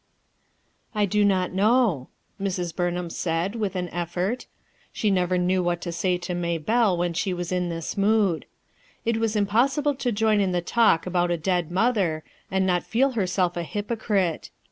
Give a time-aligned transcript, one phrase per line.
[0.95, 2.07] *I do not know,"
[2.41, 2.75] Mrs.
[2.75, 4.47] Burnham said, with an effort.
[4.91, 8.47] She never knew what to say to Maybelle when she was in this mood.
[9.05, 13.11] It was impossible to join in the talk about a dead mother and not feel
[13.11, 14.49] herself a hypocrite.